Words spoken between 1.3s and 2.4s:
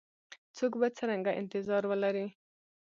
انتظار ولري؟